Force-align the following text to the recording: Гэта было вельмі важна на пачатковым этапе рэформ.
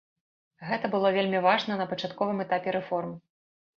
Гэта 0.69 0.89
было 0.95 1.11
вельмі 1.17 1.41
важна 1.47 1.77
на 1.81 1.85
пачатковым 1.93 2.43
этапе 2.49 2.69
рэформ. 2.81 3.17